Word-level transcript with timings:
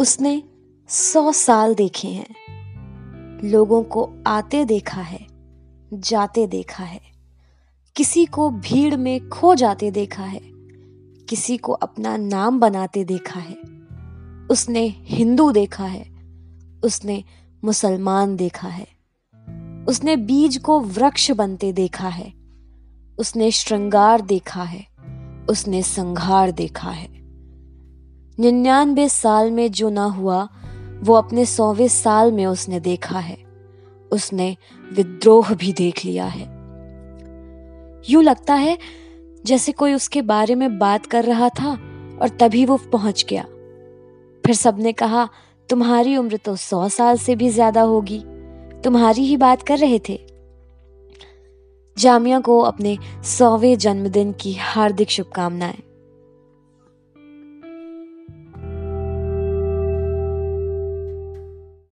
उसने 0.00 0.42
सौ 0.88 1.32
साल 1.32 1.74
देखे 1.74 2.08
हैं। 2.08 2.34
लोगों 3.44 3.82
को 3.82 4.12
आते 4.26 4.64
देखा 4.64 5.00
है, 5.00 5.26
जाते 5.94 6.46
देखा 6.46 6.84
है। 6.84 7.00
किसी 7.96 8.26
को 8.26 8.50
भीड़ 8.50 8.96
में 8.96 9.28
खो 9.28 9.54
जाते 9.54 9.90
देखा 9.90 10.22
है, 10.22 10.40
किसी 11.28 11.56
को 11.56 11.72
अपना 11.72 12.16
नाम 12.16 12.60
बनाते 12.60 13.04
देखा 13.04 13.40
है। 13.40 13.54
उसने 14.50 14.96
हिंदू 14.98 15.52
देखा 15.52 15.84
है, 15.84 16.10
उसने 16.84 17.24
मुसलमान 17.64 18.36
देखा 18.36 18.68
है। 18.68 18.86
उसने 19.88 20.16
बीज 20.16 20.56
को 20.56 20.80
वृक्ष 20.80 21.30
बनते 21.30 21.72
देखा 21.72 22.08
है, 22.08 22.32
उसने 23.18 23.50
श्रृंगार 23.50 24.20
देखा 24.20 24.62
है, 24.62 24.86
उसने 25.50 25.82
संघार 25.82 26.50
देखा 26.50 26.90
है। 26.90 27.19
निन्यानवे 28.40 29.08
साल 29.08 29.50
में 29.50 29.70
जो 29.70 29.90
ना 29.90 30.04
हुआ, 30.04 30.48
वो 31.02 31.14
अपने 31.14 31.44
सौवे 31.46 31.88
साल 31.88 32.32
में 32.32 32.46
उसने 32.46 32.80
देखा 32.80 33.18
है। 33.18 33.36
उसने 34.10 34.56
विद्रोह 34.92 35.54
भी 35.54 35.72
देख 35.72 36.04
लिया 36.04 36.24
है। 36.24 36.44
यूँ 38.10 38.22
लगता 38.22 38.54
है 38.54 38.78
जैसे 39.46 39.72
कोई 39.72 39.94
उसके 39.94 40.22
बारे 40.22 40.54
में 40.54 40.78
बात 40.78 41.06
कर 41.06 41.24
रहा 41.24 41.48
था 41.48 41.70
और 42.22 42.28
तभी 42.40 42.64
वो 42.64 42.76
पहुँच 42.92 43.24
गया। 43.30 43.42
फिर 44.44 44.54
सबने 44.54 44.92
कहा, 44.92 45.28
तुम्हारी 45.68 46.16
उम्र 46.16 46.36
तो 46.36 46.56
सौ 46.56 46.88
साल 46.88 47.16
से 47.16 47.36
भी 47.36 47.50
ज़्यादा 47.50 47.82
होगी। 47.82 48.22
तुम्हारी 48.84 49.22
ही 49.22 49.36
बात 49.36 49.62
कर 49.62 49.78
रहे 49.78 50.00
थे। 50.08 50.18
जामिया 51.96 52.40
को 52.40 52.60
अपने 52.60 52.98
सौवे 53.24 53.76
जन्मदिन 53.76 54.32
की 54.32 54.54
हार्दिक 54.54 55.10
शुभकामनाएँ। 55.10 55.89